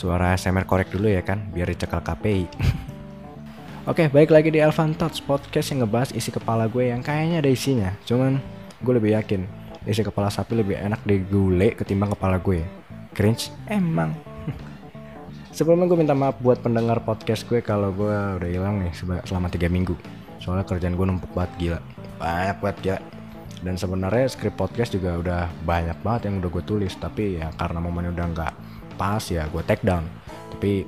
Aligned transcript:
Suara 0.00 0.32
SMR 0.32 0.64
korek 0.64 0.88
dulu 0.88 1.12
ya 1.12 1.20
kan, 1.20 1.52
biar 1.52 1.68
dicekal 1.68 2.00
KPI. 2.00 2.48
Oke, 3.92 4.08
baik 4.08 4.32
lagi 4.32 4.48
di 4.48 4.56
Elvan 4.56 4.96
Talks 4.96 5.20
podcast 5.20 5.76
yang 5.76 5.84
ngebahas 5.84 6.16
isi 6.16 6.32
kepala 6.32 6.72
gue 6.72 6.88
yang 6.88 7.04
kayaknya 7.04 7.44
ada 7.44 7.52
isinya. 7.52 7.92
Cuman 8.08 8.40
gue 8.80 8.92
lebih 8.96 9.12
yakin 9.12 9.44
isi 9.84 10.00
kepala 10.00 10.32
sapi 10.32 10.56
lebih 10.56 10.80
enak 10.80 11.04
digule 11.04 11.76
ketimbang 11.76 12.16
kepala 12.16 12.40
gue. 12.40 12.64
Cringe 13.12 13.52
emang. 13.68 14.16
Sebelumnya 15.60 15.84
gue 15.84 16.00
minta 16.00 16.16
maaf 16.16 16.40
buat 16.40 16.64
pendengar 16.64 17.04
podcast 17.04 17.44
gue 17.44 17.60
kalau 17.60 17.92
gue 17.92 18.40
udah 18.40 18.48
hilang 18.48 18.80
nih 18.80 18.96
selama 19.28 19.52
3 19.52 19.68
minggu. 19.68 19.92
Soalnya 20.40 20.64
kerjaan 20.64 20.96
gue 20.96 21.04
numpuk 21.04 21.28
banget 21.36 21.52
gila. 21.60 21.78
Banyak 22.16 22.56
banget 22.64 22.76
gila. 22.80 22.98
Dan 23.60 23.76
sebenarnya 23.76 24.32
skrip 24.32 24.56
podcast 24.56 24.96
juga 24.96 25.20
udah 25.20 25.52
banyak 25.68 26.00
banget 26.00 26.32
yang 26.32 26.40
udah 26.40 26.48
gue 26.48 26.64
tulis. 26.64 26.96
Tapi 26.96 27.36
ya 27.36 27.52
karena 27.60 27.84
momennya 27.84 28.16
udah 28.16 28.28
nggak 28.32 28.52
pas 29.00 29.24
ya 29.32 29.48
gue 29.48 29.64
take 29.64 29.80
down. 29.80 30.04
Tapi 30.52 30.84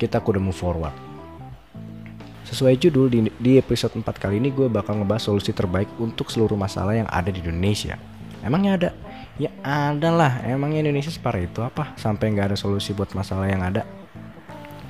kita 0.00 0.24
kudu 0.24 0.40
move 0.40 0.56
forward. 0.56 0.96
Sesuai 2.48 2.80
judul 2.80 3.06
di, 3.12 3.18
di 3.36 3.60
episode 3.60 3.92
4 3.92 4.08
kali 4.16 4.40
ini 4.40 4.48
gue 4.48 4.72
bakal 4.72 4.96
ngebahas 4.96 5.28
solusi 5.28 5.52
terbaik 5.52 5.92
untuk 6.00 6.32
seluruh 6.32 6.56
masalah 6.56 6.96
yang 6.96 7.08
ada 7.12 7.28
di 7.28 7.44
Indonesia. 7.44 8.00
Emangnya 8.40 8.72
ada? 8.80 8.90
Ya 9.40 9.52
ada 9.64 10.10
lah, 10.12 10.32
emangnya 10.44 10.84
Indonesia 10.84 11.12
separah 11.12 11.44
itu 11.44 11.60
apa? 11.64 11.96
Sampai 11.96 12.32
nggak 12.32 12.52
ada 12.52 12.56
solusi 12.58 12.92
buat 12.92 13.12
masalah 13.16 13.48
yang 13.48 13.64
ada. 13.64 13.84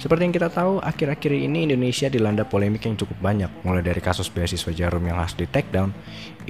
Seperti 0.02 0.26
yang 0.26 0.34
kita 0.34 0.50
tahu, 0.50 0.82
akhir-akhir 0.82 1.30
ini 1.30 1.70
Indonesia 1.70 2.10
dilanda 2.10 2.42
polemik 2.42 2.82
yang 2.82 2.98
cukup 2.98 3.22
banyak, 3.22 3.46
mulai 3.62 3.86
dari 3.86 4.02
kasus 4.02 4.26
beasiswa 4.26 4.74
jarum 4.74 4.98
yang 5.06 5.14
harus 5.14 5.38
di 5.38 5.46
take 5.46 5.70
down, 5.70 5.94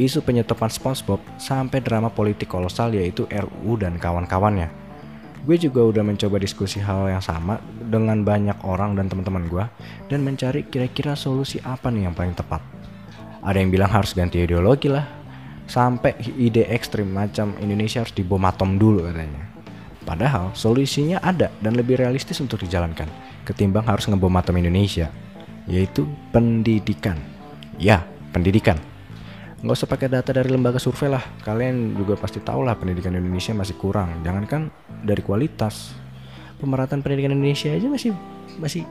isu 0.00 0.24
penyetopan 0.24 0.72
SpongeBob, 0.72 1.20
sampai 1.36 1.84
drama 1.84 2.08
politik 2.08 2.48
kolosal 2.48 2.96
yaitu 2.96 3.28
RU 3.28 3.76
dan 3.76 4.00
kawan-kawannya. 4.00 4.81
Gue 5.42 5.58
juga 5.58 5.82
udah 5.82 6.06
mencoba 6.06 6.38
diskusi 6.38 6.78
hal 6.78 7.10
yang 7.10 7.24
sama 7.24 7.58
dengan 7.66 8.22
banyak 8.22 8.62
orang 8.62 8.94
dan 8.94 9.10
teman-teman 9.10 9.50
gue, 9.50 9.64
dan 10.06 10.22
mencari 10.22 10.62
kira-kira 10.70 11.18
solusi 11.18 11.58
apa 11.66 11.90
nih 11.90 12.06
yang 12.06 12.14
paling 12.14 12.38
tepat. 12.38 12.62
Ada 13.42 13.58
yang 13.58 13.74
bilang 13.74 13.90
harus 13.90 14.14
ganti 14.14 14.38
ideologi 14.38 14.86
lah, 14.86 15.02
sampai 15.66 16.14
ide 16.38 16.62
ekstrim 16.70 17.10
macam 17.10 17.58
Indonesia 17.58 18.06
harus 18.06 18.14
dibom 18.14 18.46
atom 18.46 18.78
dulu 18.78 19.02
katanya. 19.10 19.50
Padahal 20.06 20.54
solusinya 20.54 21.18
ada 21.22 21.50
dan 21.58 21.74
lebih 21.74 21.98
realistis 21.98 22.38
untuk 22.38 22.62
dijalankan 22.62 23.06
ketimbang 23.42 23.86
harus 23.86 24.06
ngebom 24.06 24.34
atom 24.38 24.54
Indonesia, 24.58 25.10
yaitu 25.66 26.06
pendidikan. 26.30 27.18
Ya, 27.82 28.06
pendidikan. 28.30 28.78
Nggak 29.62 29.76
usah 29.78 29.88
pakai 29.88 30.08
data 30.10 30.30
dari 30.34 30.50
lembaga 30.50 30.82
survei 30.82 31.06
lah, 31.06 31.22
kalian 31.46 31.94
juga 31.94 32.18
pasti 32.18 32.42
tahu 32.42 32.66
lah 32.66 32.74
pendidikan 32.74 33.14
Indonesia 33.14 33.54
masih 33.54 33.78
kurang. 33.78 34.20
Jangankan 34.26 34.74
dari 35.06 35.22
kualitas, 35.22 35.94
pemerataan 36.58 36.98
pendidikan 36.98 37.30
Indonesia 37.30 37.70
aja 37.70 37.86
masih 37.86 38.10
masih 38.58 38.82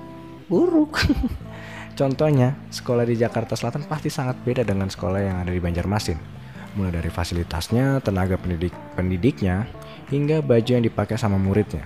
buruk. 0.48 1.04
Contohnya, 2.00 2.56
sekolah 2.72 3.04
di 3.04 3.20
Jakarta 3.20 3.60
Selatan 3.60 3.84
pasti 3.84 4.08
sangat 4.08 4.40
beda 4.48 4.64
dengan 4.64 4.88
sekolah 4.88 5.20
yang 5.20 5.38
ada 5.44 5.52
di 5.52 5.60
Banjarmasin 5.60 6.42
mulai 6.76 6.96
dari 6.96 7.12
fasilitasnya, 7.12 8.00
tenaga 8.00 8.40
pendidik 8.40 8.72
pendidiknya, 8.96 9.68
hingga 10.08 10.40
baju 10.40 10.70
yang 10.72 10.86
dipakai 10.86 11.20
sama 11.20 11.36
muridnya. 11.36 11.84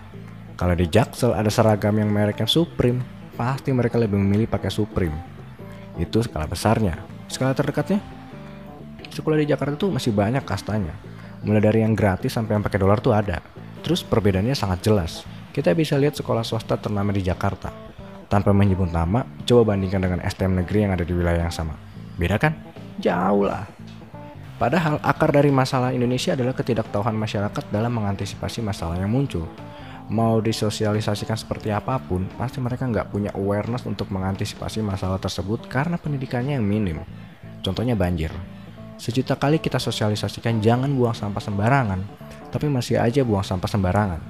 Kalau 0.56 0.78
di 0.78 0.88
Jaksel 0.88 1.36
ada 1.36 1.50
seragam 1.50 1.98
yang 1.98 2.14
mereknya 2.14 2.48
Supreme, 2.48 3.02
pasti 3.36 3.74
mereka 3.74 4.00
lebih 4.00 4.16
memilih 4.22 4.48
pakai 4.48 4.72
Supreme. 4.72 5.16
Itu 6.00 6.24
skala 6.24 6.48
besarnya. 6.48 7.02
Skala 7.28 7.58
terdekatnya, 7.58 8.00
sekolah 9.16 9.40
di 9.40 9.48
Jakarta 9.48 9.80
tuh 9.80 9.96
masih 9.96 10.12
banyak 10.12 10.44
kastanya. 10.44 10.92
Mulai 11.48 11.62
dari 11.64 11.80
yang 11.88 11.96
gratis 11.96 12.36
sampai 12.36 12.60
yang 12.60 12.64
pakai 12.66 12.80
dolar 12.84 13.00
tuh 13.00 13.16
ada. 13.16 13.40
Terus 13.80 14.04
perbedaannya 14.04 14.58
sangat 14.58 14.84
jelas. 14.84 15.24
Kita 15.56 15.72
bisa 15.72 15.96
lihat 15.96 16.20
sekolah 16.20 16.44
swasta 16.44 16.76
ternama 16.76 17.16
di 17.16 17.24
Jakarta. 17.24 17.72
Tanpa 18.28 18.52
menyebut 18.52 18.92
nama, 18.92 19.24
coba 19.48 19.72
bandingkan 19.72 20.04
dengan 20.04 20.20
STM 20.26 20.60
negeri 20.60 20.84
yang 20.84 20.92
ada 20.92 21.06
di 21.08 21.14
wilayah 21.16 21.48
yang 21.48 21.54
sama. 21.54 21.78
Beda 22.20 22.36
kan? 22.36 22.58
Jauh 23.00 23.48
lah. 23.48 23.64
Padahal 24.56 25.04
akar 25.04 25.36
dari 25.36 25.52
masalah 25.52 25.92
Indonesia 25.92 26.32
adalah 26.32 26.56
ketidaktahuan 26.56 27.16
masyarakat 27.16 27.72
dalam 27.72 27.92
mengantisipasi 27.92 28.64
masalah 28.64 28.96
yang 28.96 29.12
muncul. 29.12 29.46
Mau 30.08 30.38
disosialisasikan 30.38 31.36
seperti 31.36 31.74
apa 31.74 31.98
pun, 31.98 32.30
pasti 32.38 32.62
mereka 32.62 32.86
nggak 32.88 33.10
punya 33.10 33.32
awareness 33.36 33.84
untuk 33.90 34.14
mengantisipasi 34.14 34.80
masalah 34.86 35.18
tersebut 35.18 35.66
karena 35.66 36.00
pendidikannya 36.00 36.56
yang 36.56 36.66
minim. 36.66 37.04
Contohnya 37.66 37.98
banjir. 37.98 38.30
Sejuta 38.96 39.36
kali 39.36 39.60
kita 39.60 39.76
sosialisasikan 39.76 40.64
jangan 40.64 40.88
buang 40.96 41.12
sampah 41.12 41.44
sembarangan, 41.44 42.00
tapi 42.48 42.72
masih 42.72 42.96
aja 42.96 43.28
buang 43.28 43.44
sampah 43.44 43.68
sembarangan. 43.68 44.22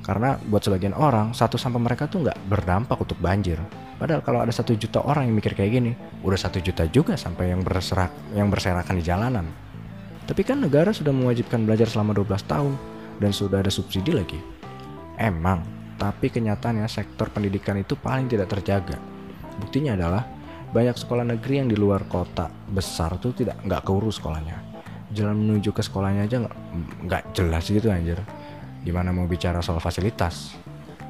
Karena 0.00 0.40
buat 0.40 0.64
sebagian 0.64 0.96
orang, 0.96 1.36
satu 1.36 1.60
sampah 1.60 1.76
mereka 1.76 2.08
tuh 2.08 2.24
nggak 2.24 2.48
berdampak 2.48 2.96
untuk 2.96 3.20
banjir. 3.20 3.60
Padahal 4.00 4.24
kalau 4.24 4.40
ada 4.40 4.48
satu 4.48 4.72
juta 4.72 5.04
orang 5.04 5.28
yang 5.28 5.36
mikir 5.36 5.52
kayak 5.52 5.76
gini, 5.76 5.92
udah 6.24 6.40
satu 6.40 6.56
juta 6.64 6.88
juga 6.88 7.20
sampai 7.20 7.52
yang 7.52 7.60
berserak, 7.60 8.08
yang 8.32 8.48
berserakan 8.48 8.96
di 8.96 9.04
jalanan. 9.04 9.46
Tapi 10.24 10.40
kan 10.40 10.64
negara 10.64 10.96
sudah 10.96 11.12
mewajibkan 11.12 11.68
belajar 11.68 11.84
selama 11.84 12.16
12 12.16 12.48
tahun 12.48 12.72
dan 13.20 13.30
sudah 13.36 13.60
ada 13.60 13.68
subsidi 13.68 14.16
lagi. 14.16 14.40
Emang, 15.20 15.60
tapi 16.00 16.32
kenyataannya 16.32 16.88
sektor 16.88 17.28
pendidikan 17.28 17.76
itu 17.76 17.92
paling 17.92 18.24
tidak 18.24 18.48
terjaga. 18.48 18.96
Buktinya 19.60 19.92
adalah 19.92 20.24
banyak 20.70 20.94
sekolah 20.94 21.26
negeri 21.26 21.54
yang 21.58 21.68
di 21.70 21.74
luar 21.74 22.06
kota 22.06 22.46
besar 22.70 23.18
tuh 23.18 23.34
tidak 23.34 23.58
nggak 23.66 23.82
keurus 23.82 24.22
sekolahnya. 24.22 24.58
Jalan 25.10 25.42
menuju 25.42 25.74
ke 25.74 25.82
sekolahnya 25.82 26.30
aja 26.30 26.46
nggak 27.02 27.34
jelas 27.34 27.66
gitu 27.66 27.90
anjir. 27.90 28.22
Gimana 28.86 29.10
mau 29.10 29.26
bicara 29.26 29.58
soal 29.58 29.82
fasilitas? 29.82 30.54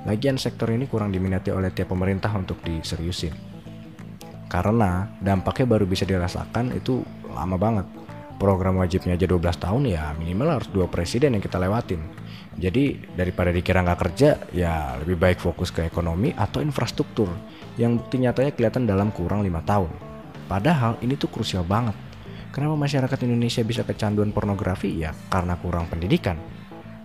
Lagian 0.09 0.41
sektor 0.41 0.73
ini 0.73 0.89
kurang 0.89 1.13
diminati 1.13 1.53
oleh 1.53 1.69
tiap 1.77 1.93
pemerintah 1.93 2.33
untuk 2.33 2.65
diseriusin. 2.65 3.37
Karena 4.49 5.07
dampaknya 5.21 5.77
baru 5.77 5.85
bisa 5.85 6.09
dirasakan 6.09 6.73
itu 6.73 7.05
lama 7.29 7.61
banget. 7.61 7.87
Program 8.41 8.81
wajibnya 8.81 9.21
aja 9.21 9.29
12 9.29 9.37
tahun 9.61 9.83
ya 9.93 10.17
minimal 10.17 10.57
harus 10.57 10.73
dua 10.73 10.89
presiden 10.89 11.37
yang 11.37 11.45
kita 11.45 11.61
lewatin. 11.61 12.01
Jadi 12.57 13.13
daripada 13.13 13.53
dikira 13.53 13.85
nggak 13.85 14.01
kerja 14.01 14.41
ya 14.57 14.97
lebih 15.05 15.21
baik 15.21 15.39
fokus 15.39 15.69
ke 15.69 15.85
ekonomi 15.85 16.33
atau 16.33 16.65
infrastruktur 16.65 17.29
yang 17.79 18.01
bukti 18.01 18.19
nyatanya 18.19 18.51
kelihatan 18.57 18.89
dalam 18.89 19.13
kurang 19.15 19.45
lima 19.45 19.63
tahun. 19.63 19.93
Padahal 20.51 20.99
ini 21.05 21.15
tuh 21.15 21.31
krusial 21.31 21.63
banget. 21.63 21.95
Kenapa 22.51 22.75
masyarakat 22.75 23.19
Indonesia 23.23 23.63
bisa 23.63 23.87
kecanduan 23.87 24.35
pornografi 24.35 24.91
ya 24.99 25.15
karena 25.31 25.55
kurang 25.61 25.87
pendidikan. 25.87 26.35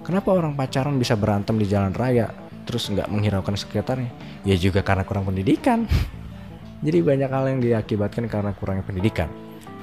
Kenapa 0.01 0.33
orang 0.33 0.57
pacaran 0.57 0.97
bisa 0.97 1.13
berantem 1.13 1.57
di 1.57 1.65
jalan 1.69 1.93
raya 1.93 2.45
terus 2.65 2.89
nggak 2.89 3.07
menghiraukan 3.07 3.53
sekitarnya 3.53 4.09
ya 4.43 4.57
juga 4.57 4.81
karena 4.81 5.05
kurang 5.05 5.29
pendidikan 5.29 5.85
jadi 6.85 6.99
banyak 7.05 7.29
hal 7.29 7.45
yang 7.45 7.59
diakibatkan 7.61 8.25
karena 8.25 8.51
kurangnya 8.57 8.83
pendidikan 8.83 9.29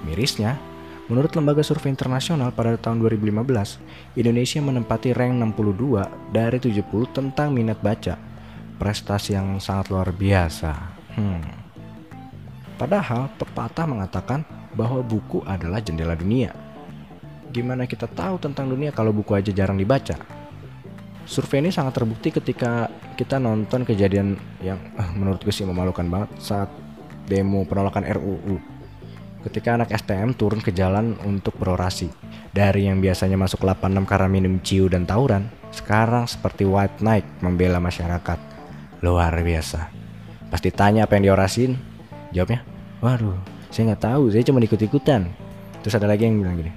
mirisnya 0.05 0.59
Menurut 1.11 1.35
lembaga 1.35 1.61
survei 1.67 1.93
internasional 1.93 2.55
pada 2.55 2.79
tahun 2.79 3.03
2015, 3.03 4.17
Indonesia 4.17 4.61
menempati 4.63 5.11
rank 5.13 5.35
62 5.59 6.09
dari 6.31 6.57
70 6.57 6.89
tentang 7.11 7.53
minat 7.53 7.77
baca. 7.83 8.17
Prestasi 8.83 9.39
yang 9.39 9.63
sangat 9.63 9.95
luar 9.95 10.11
biasa. 10.11 10.75
Hmm. 11.15 11.39
Padahal 12.75 13.31
pepatah 13.39 13.87
mengatakan 13.87 14.43
bahwa 14.75 14.99
buku 15.07 15.39
adalah 15.47 15.79
jendela 15.79 16.19
dunia. 16.19 16.51
Gimana 17.55 17.87
kita 17.87 18.11
tahu 18.11 18.43
tentang 18.43 18.67
dunia 18.67 18.91
kalau 18.91 19.15
buku 19.15 19.39
aja 19.39 19.55
jarang 19.55 19.79
dibaca? 19.79 20.19
survei 21.33 21.63
ini 21.63 21.71
sangat 21.71 22.03
terbukti 22.03 22.35
ketika 22.35 22.91
kita 23.15 23.39
nonton 23.39 23.87
kejadian 23.87 24.35
yang 24.61 24.79
uh, 24.99 25.11
menurut 25.15 25.43
gue 25.43 25.55
sih 25.55 25.67
memalukan 25.67 26.07
banget 26.07 26.31
saat 26.43 26.71
demo 27.31 27.63
penolakan 27.65 28.05
RUU. 28.05 28.57
Ketika 29.43 29.75
anak 29.75 29.91
STM 29.91 30.39
turun 30.39 30.63
ke 30.63 30.71
jalan 30.71 31.19
untuk 31.27 31.59
berorasi. 31.59 32.07
Dari 32.53 32.87
yang 32.87 33.03
biasanya 33.03 33.35
masuk 33.35 33.65
86 33.65 34.07
karena 34.07 34.29
minum 34.29 34.61
ciu 34.63 34.87
dan 34.87 35.03
tawuran, 35.03 35.51
sekarang 35.75 36.29
seperti 36.29 36.63
white 36.63 37.01
knight 37.03 37.27
membela 37.43 37.83
masyarakat. 37.83 38.52
Luar 39.03 39.35
biasa. 39.35 39.91
Pasti 40.49 40.71
tanya 40.71 41.05
apa 41.05 41.19
yang 41.19 41.33
diorasin, 41.33 41.75
jawabnya, 42.31 42.63
waduh, 43.03 43.35
saya 43.69 43.93
nggak 43.93 44.03
tahu, 44.05 44.31
saya 44.31 44.47
cuma 44.47 44.63
ikut-ikutan. 44.63 45.27
Terus 45.83 45.99
ada 45.99 46.07
lagi 46.07 46.29
yang 46.29 46.39
bilang 46.39 46.55
gini, 46.63 46.73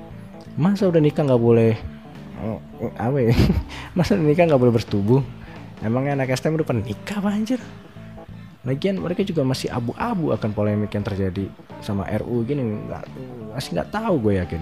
masa 0.57 0.89
udah 0.89 0.98
nikah 0.98 1.22
nggak 1.22 1.44
boleh 1.44 1.77
oh, 2.42 2.60
apa 2.95 3.18
ya 3.19 3.36
masa 3.98 4.16
nikah 4.16 4.48
nggak 4.48 4.60
boleh 4.60 4.74
bersetubuh 4.75 5.22
emangnya 5.83 6.19
anak 6.19 6.36
STM 6.36 6.57
udah 6.60 6.68
nikah 6.81 7.19
apa 7.19 7.30
anjir? 7.31 7.60
Lagian 8.66 8.98
mereka 8.98 9.22
juga 9.22 9.45
masih 9.45 9.69
abu-abu 9.69 10.33
akan 10.33 10.50
polemik 10.50 10.89
yang 10.98 11.06
terjadi 11.06 11.45
sama 11.86 12.10
RU 12.18 12.42
gini 12.50 12.66
nggak 12.89 13.04
masih 13.54 13.77
nggak 13.77 13.89
tahu 13.94 14.16
gue 14.25 14.33
yakin. 14.42 14.62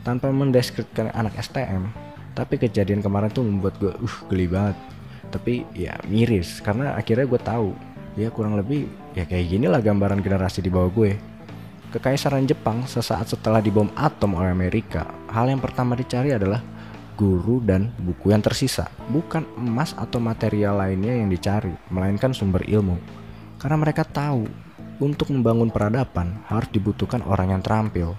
Tanpa 0.00 0.32
mendeskripsikan 0.32 1.12
anak 1.12 1.36
STM 1.36 1.90
tapi 2.32 2.56
kejadian 2.56 3.04
kemarin 3.04 3.28
tuh 3.28 3.44
membuat 3.44 3.76
gue 3.76 3.92
uh 3.92 4.16
geli 4.32 4.48
banget 4.48 4.74
tapi 5.32 5.64
ya 5.76 5.96
miris 6.08 6.60
karena 6.60 6.96
akhirnya 6.98 7.26
gue 7.28 7.40
tahu 7.40 7.68
ya 8.18 8.28
kurang 8.30 8.58
lebih 8.58 8.88
ya 9.16 9.24
kayak 9.24 9.46
gini 9.50 9.66
lah 9.66 9.80
gambaran 9.80 10.20
generasi 10.24 10.60
di 10.64 10.70
bawah 10.70 10.90
gue 10.90 11.12
Kekaisaran 11.94 12.42
Jepang 12.42 12.82
sesaat 12.90 13.38
setelah 13.38 13.62
dibom 13.62 13.86
atom 13.94 14.34
oleh 14.34 14.50
Amerika, 14.50 15.06
hal 15.30 15.46
yang 15.46 15.62
pertama 15.62 15.94
dicari 15.94 16.34
adalah 16.34 16.58
guru, 17.14 17.62
dan 17.62 17.94
buku 18.02 18.34
yang 18.34 18.42
tersisa. 18.42 18.90
Bukan 19.14 19.46
emas 19.54 19.94
atau 19.94 20.18
material 20.18 20.74
lainnya 20.74 21.14
yang 21.14 21.30
dicari, 21.30 21.70
melainkan 21.94 22.34
sumber 22.34 22.66
ilmu. 22.66 22.98
Karena 23.62 23.78
mereka 23.78 24.02
tahu, 24.02 24.42
untuk 24.98 25.30
membangun 25.30 25.70
peradaban 25.70 26.42
harus 26.50 26.66
dibutuhkan 26.74 27.22
orang 27.30 27.54
yang 27.54 27.62
terampil. 27.62 28.18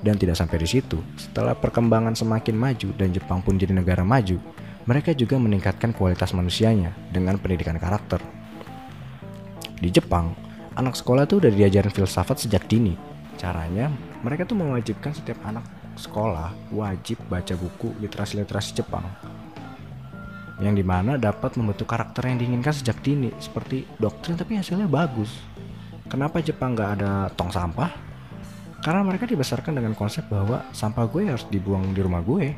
Dan 0.00 0.16
tidak 0.16 0.40
sampai 0.40 0.64
di 0.64 0.68
situ, 0.68 0.96
setelah 1.20 1.52
perkembangan 1.52 2.16
semakin 2.16 2.56
maju 2.56 2.88
dan 2.96 3.12
Jepang 3.12 3.44
pun 3.44 3.60
jadi 3.60 3.76
negara 3.76 4.00
maju, 4.00 4.40
mereka 4.88 5.12
juga 5.12 5.36
meningkatkan 5.36 5.92
kualitas 5.92 6.32
manusianya 6.32 6.96
dengan 7.12 7.36
pendidikan 7.36 7.76
karakter. 7.76 8.22
Di 9.80 9.88
Jepang, 9.88 10.36
anak 10.76 10.96
sekolah 10.96 11.24
tuh 11.24 11.44
udah 11.44 11.52
diajarin 11.52 11.92
filsafat 11.92 12.44
sejak 12.44 12.68
dini. 12.68 12.96
Caranya, 13.40 13.88
mereka 14.20 14.44
tuh 14.44 14.60
mewajibkan 14.60 15.16
setiap 15.16 15.40
anak 15.48 15.64
sekolah 15.96 16.72
wajib 16.72 17.20
baca 17.28 17.52
buku 17.56 17.92
literasi-literasi 18.00 18.80
Jepang 18.80 19.04
yang 20.60 20.76
di 20.76 20.84
mana 20.84 21.16
dapat 21.16 21.56
membentuk 21.56 21.88
karakter 21.88 22.28
yang 22.28 22.36
diinginkan 22.36 22.72
sejak 22.72 23.00
dini 23.00 23.32
seperti 23.40 23.88
doktrin 23.96 24.36
tapi 24.36 24.60
hasilnya 24.60 24.86
bagus 24.86 25.32
kenapa 26.06 26.44
Jepang 26.44 26.76
gak 26.76 27.00
ada 27.00 27.32
tong 27.32 27.48
sampah 27.48 27.88
karena 28.84 29.00
mereka 29.04 29.24
dibesarkan 29.24 29.76
dengan 29.76 29.96
konsep 29.96 30.24
bahwa 30.28 30.64
sampah 30.72 31.04
gue 31.08 31.32
harus 31.32 31.48
dibuang 31.48 31.96
di 31.96 32.00
rumah 32.04 32.20
gue 32.20 32.52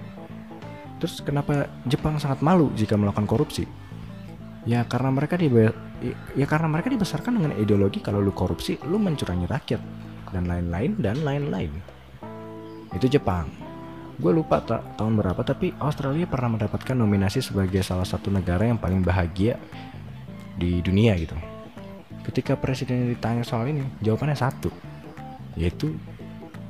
terus 1.02 1.18
kenapa 1.18 1.66
Jepang 1.82 2.14
sangat 2.22 2.46
malu 2.46 2.70
jika 2.78 2.94
melakukan 2.94 3.26
korupsi? 3.26 3.66
Ya 4.62 4.86
karena 4.86 5.10
mereka 5.10 5.34
di 5.34 5.50
ya 6.38 6.46
karena 6.46 6.70
mereka 6.70 6.94
dibesarkan 6.94 7.42
dengan 7.42 7.58
ideologi 7.58 7.98
kalau 7.98 8.22
lu 8.22 8.30
korupsi 8.30 8.78
lu 8.86 9.02
mencurangi 9.02 9.50
rakyat 9.50 9.82
dan 10.30 10.46
lain-lain 10.46 10.94
dan 11.02 11.18
lain-lain. 11.26 11.74
Itu 12.94 13.10
Jepang. 13.10 13.50
Gue 14.22 14.30
lupa 14.30 14.62
tak 14.62 14.94
tahun 14.94 15.18
berapa 15.18 15.42
tapi 15.42 15.74
Australia 15.82 16.30
pernah 16.30 16.54
mendapatkan 16.54 16.94
nominasi 16.94 17.42
sebagai 17.42 17.82
salah 17.82 18.06
satu 18.06 18.30
negara 18.30 18.70
yang 18.70 18.78
paling 18.78 19.02
bahagia 19.02 19.58
di 20.54 20.78
dunia 20.78 21.18
gitu. 21.18 21.34
Ketika 22.22 22.54
presiden 22.54 23.10
ditanya 23.10 23.42
soal 23.42 23.66
ini 23.66 23.82
jawabannya 23.98 24.38
satu 24.38 24.70
yaitu 25.58 25.98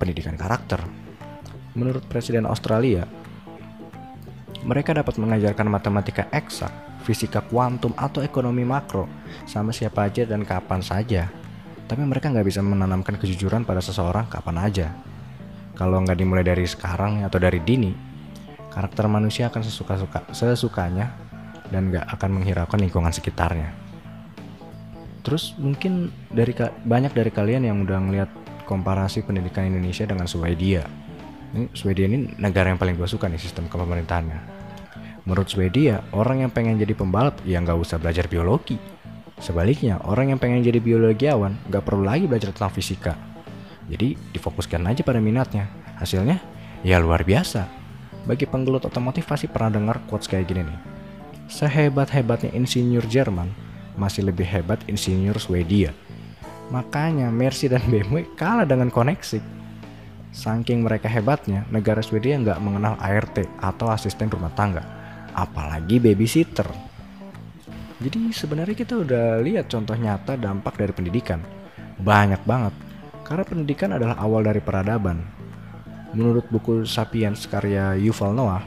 pendidikan 0.00 0.40
karakter. 0.40 0.81
Menurut 1.76 2.08
presiden 2.08 2.49
Australia 2.49 3.05
mereka 4.62 4.94
dapat 4.94 5.19
mengajarkan 5.19 5.67
matematika 5.69 6.26
eksak 6.31 6.70
fisika 7.03 7.43
kuantum 7.43 7.91
atau 7.99 8.23
ekonomi 8.23 8.62
makro 8.62 9.11
sama 9.47 9.75
siapa 9.75 10.06
aja 10.06 10.23
dan 10.23 10.47
kapan 10.47 10.81
saja 10.81 11.29
tapi 11.91 12.03
mereka 12.06 12.31
nggak 12.31 12.47
bisa 12.47 12.62
menanamkan 12.62 13.19
kejujuran 13.19 13.67
pada 13.67 13.82
seseorang 13.82 14.31
kapan 14.31 14.56
aja 14.62 14.88
kalau 15.73 16.05
nggak 16.05 16.20
dimulai 16.20 16.44
dari 16.44 16.69
sekarang 16.69 17.25
atau 17.25 17.41
dari 17.41 17.56
dini, 17.64 17.91
karakter 18.69 19.09
manusia 19.09 19.49
akan 19.49 19.62
sesuka-suka 19.64 20.29
sesukanya 20.31 21.17
dan 21.73 21.88
nggak 21.88 22.06
akan 22.12 22.31
menghiraukan 22.38 22.76
lingkungan 22.76 23.11
sekitarnya. 23.11 23.73
Terus 25.25 25.56
mungkin 25.56 26.12
dari 26.29 26.53
banyak 26.85 27.17
dari 27.17 27.31
kalian 27.32 27.64
yang 27.64 27.82
udah 27.82 27.99
ngeliat 28.05 28.31
komparasi 28.69 29.25
pendidikan 29.25 29.64
Indonesia 29.64 30.05
dengan 30.05 30.29
Swedia. 30.29 30.85
Ini 31.52 31.69
Swedia 31.76 32.08
ini 32.08 32.32
negara 32.40 32.72
yang 32.72 32.81
paling 32.81 32.96
gue 32.96 33.08
suka 33.08 33.28
nih 33.28 33.40
sistem 33.40 33.69
kepemerintahannya. 33.69 34.40
Menurut 35.28 35.46
Swedia, 35.46 36.02
orang 36.16 36.43
yang 36.43 36.50
pengen 36.50 36.81
jadi 36.81 36.96
pembalap 36.96 37.38
ya 37.44 37.60
nggak 37.60 37.78
usah 37.78 38.00
belajar 38.00 38.26
biologi. 38.26 38.81
Sebaliknya, 39.38 40.00
orang 40.02 40.34
yang 40.34 40.40
pengen 40.40 40.64
jadi 40.64 40.81
biologiawan 40.81 41.58
nggak 41.69 41.84
perlu 41.84 42.02
lagi 42.02 42.25
belajar 42.26 42.50
tentang 42.50 42.72
fisika 42.72 43.32
jadi 43.90 44.14
difokuskan 44.32 44.82
aja 44.87 45.02
pada 45.02 45.19
minatnya. 45.19 45.66
Hasilnya 45.99 46.38
ya 46.87 46.96
luar 47.02 47.26
biasa. 47.26 47.66
Bagi 48.22 48.46
penggelut 48.46 48.87
otomotif 48.87 49.26
pasti 49.26 49.50
pernah 49.50 49.76
dengar 49.76 50.00
quotes 50.06 50.31
kayak 50.31 50.46
gini 50.46 50.62
nih. 50.64 50.78
Sehebat-hebatnya 51.50 52.54
insinyur 52.54 53.04
Jerman, 53.10 53.50
masih 53.99 54.25
lebih 54.31 54.46
hebat 54.46 54.78
insinyur 54.87 55.37
Swedia. 55.43 55.90
Makanya 56.70 57.28
Mercy 57.28 57.69
dan 57.69 57.82
BMW 57.90 58.25
kalah 58.38 58.64
dengan 58.64 58.88
koneksi. 58.88 59.62
Saking 60.32 60.81
mereka 60.81 61.12
hebatnya, 61.12 61.69
negara 61.69 62.00
Swedia 62.00 62.40
nggak 62.40 62.56
mengenal 62.64 62.96
ART 62.96 63.44
atau 63.61 63.93
asisten 63.93 64.32
rumah 64.32 64.49
tangga, 64.56 64.81
apalagi 65.37 66.00
babysitter. 66.00 66.64
Jadi 68.00 68.32
sebenarnya 68.32 68.73
kita 68.73 68.96
udah 68.96 69.44
lihat 69.44 69.69
contoh 69.69 69.93
nyata 69.93 70.40
dampak 70.40 70.81
dari 70.81 70.96
pendidikan. 70.96 71.44
Banyak 72.00 72.49
banget. 72.49 72.73
Karena 73.29 73.44
pendidikan 73.44 73.93
adalah 73.93 74.17
awal 74.19 74.43
dari 74.43 74.58
peradaban. 74.64 75.20
Menurut 76.17 76.49
buku 76.49 76.88
Sapiens 76.88 77.44
karya 77.44 77.93
Yuval 78.00 78.32
Noah, 78.32 78.64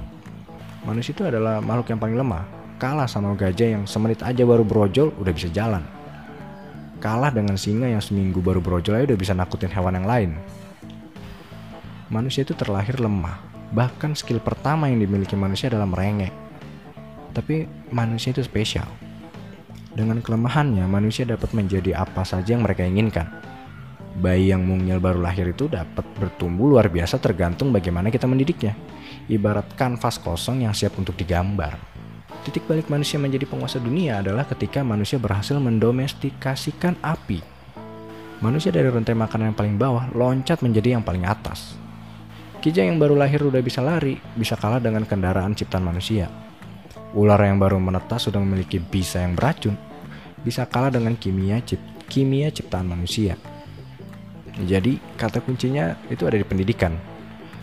manusia 0.86 1.18
itu 1.18 1.26
adalah 1.26 1.66
makhluk 1.66 1.90
yang 1.90 2.00
paling 2.00 2.18
lemah, 2.18 2.46
kalah 2.78 3.10
sama 3.10 3.34
gajah 3.34 3.74
yang 3.74 3.84
semenit 3.90 4.22
aja 4.22 4.46
baru 4.46 4.62
brojol 4.62 5.18
udah 5.18 5.34
bisa 5.34 5.50
jalan. 5.50 5.82
Kalah 7.02 7.34
dengan 7.34 7.58
singa 7.58 7.90
yang 7.90 8.06
seminggu 8.06 8.38
baru 8.38 8.62
brojol 8.62 9.02
aja 9.02 9.06
udah 9.10 9.20
bisa 9.20 9.34
nakutin 9.34 9.74
hewan 9.74 9.98
yang 9.98 10.08
lain. 10.08 10.32
Manusia 12.16 12.48
itu 12.48 12.56
terlahir 12.56 12.96
lemah, 12.96 13.44
bahkan 13.76 14.16
skill 14.16 14.40
pertama 14.40 14.88
yang 14.88 15.04
dimiliki 15.04 15.36
manusia 15.36 15.68
adalah 15.68 15.84
merengek. 15.84 16.32
Tapi 17.36 17.68
manusia 17.92 18.32
itu 18.32 18.40
spesial. 18.40 18.88
Dengan 19.92 20.24
kelemahannya, 20.24 20.88
manusia 20.88 21.28
dapat 21.28 21.52
menjadi 21.52 22.00
apa 22.00 22.24
saja 22.24 22.56
yang 22.56 22.64
mereka 22.64 22.88
inginkan 22.88 23.28
bayi 24.16 24.56
yang 24.56 24.64
mungil 24.64 25.04
baru 25.04 25.20
lahir 25.20 25.52
itu 25.52 25.68
dapat 25.68 26.08
bertumbuh 26.16 26.72
luar 26.72 26.88
biasa 26.88 27.20
tergantung 27.20 27.76
bagaimana 27.76 28.08
kita 28.08 28.26
mendidiknya. 28.26 28.74
Ibarat 29.28 29.76
kanvas 29.76 30.22
kosong 30.22 30.64
yang 30.64 30.72
siap 30.72 30.96
untuk 30.96 31.20
digambar. 31.20 31.76
Titik 32.46 32.70
balik 32.70 32.88
manusia 32.88 33.18
menjadi 33.18 33.50
penguasa 33.50 33.82
dunia 33.82 34.22
adalah 34.22 34.46
ketika 34.46 34.86
manusia 34.86 35.18
berhasil 35.18 35.58
mendomestikasikan 35.58 36.96
api. 37.02 37.42
Manusia 38.40 38.70
dari 38.70 38.86
rantai 38.88 39.18
makanan 39.18 39.52
yang 39.52 39.58
paling 39.58 39.76
bawah 39.76 40.06
loncat 40.14 40.62
menjadi 40.62 41.00
yang 41.00 41.04
paling 41.04 41.26
atas. 41.26 41.85
Kijang 42.66 42.90
yang 42.90 42.98
baru 42.98 43.14
lahir 43.14 43.46
udah 43.46 43.62
bisa 43.62 43.78
lari, 43.78 44.18
bisa 44.34 44.58
kalah 44.58 44.82
dengan 44.82 45.06
kendaraan 45.06 45.54
ciptaan 45.54 45.86
manusia. 45.86 46.34
Ular 47.14 47.38
yang 47.46 47.62
baru 47.62 47.78
menetas 47.78 48.26
sudah 48.26 48.42
memiliki 48.42 48.82
bisa 48.82 49.22
yang 49.22 49.38
beracun, 49.38 49.78
bisa 50.42 50.66
kalah 50.66 50.90
dengan 50.90 51.14
kimia 51.14 51.62
cip 51.62 51.78
kimia 52.10 52.50
ciptaan 52.50 52.90
manusia. 52.90 53.38
Jadi 54.66 54.98
kata 55.14 55.46
kuncinya 55.46 55.94
itu 56.10 56.26
ada 56.26 56.42
di 56.42 56.46
pendidikan. 56.48 56.98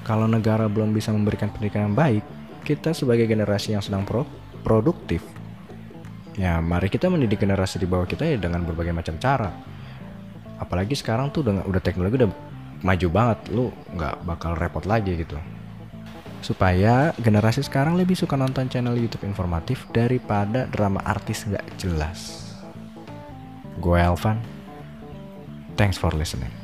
Kalau 0.07 0.31
negara 0.31 0.71
belum 0.71 0.95
bisa 0.95 1.11
memberikan 1.11 1.51
pendidikan 1.51 1.91
yang 1.91 1.99
baik, 1.99 2.23
kita 2.63 2.95
sebagai 2.95 3.27
generasi 3.27 3.75
yang 3.75 3.83
sedang 3.83 4.07
pro 4.07 4.23
produktif, 4.63 5.27
ya 6.39 6.63
mari 6.63 6.87
kita 6.87 7.11
mendidik 7.11 7.43
generasi 7.43 7.83
di 7.83 7.91
bawah 7.91 8.07
kita 8.07 8.23
ya 8.23 8.39
dengan 8.39 8.63
berbagai 8.63 8.95
macam 8.95 9.19
cara. 9.19 9.51
Apalagi 10.63 10.95
sekarang 10.95 11.35
tuh 11.35 11.43
udah, 11.43 11.67
udah 11.67 11.83
teknologi 11.83 12.23
udah 12.23 12.52
maju 12.83 13.09
banget, 13.11 13.39
lu 13.55 13.71
nggak 13.95 14.27
bakal 14.27 14.53
repot 14.59 14.85
lagi 14.85 15.19
gitu. 15.23 15.39
Supaya 16.43 17.15
generasi 17.23 17.63
sekarang 17.63 17.95
lebih 17.95 18.19
suka 18.19 18.35
nonton 18.35 18.67
channel 18.67 18.99
YouTube 18.99 19.23
informatif 19.27 19.87
daripada 19.95 20.67
drama 20.71 20.99
artis 21.07 21.47
nggak 21.47 21.67
jelas. 21.79 22.51
Gue 23.79 23.99
Elvan, 23.99 24.39
thanks 25.79 25.97
for 25.97 26.11
listening. 26.15 26.62